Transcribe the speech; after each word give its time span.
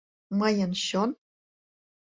Мыйын 0.39 0.71
чон?! 0.85 1.09